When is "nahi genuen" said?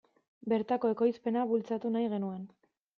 1.95-2.53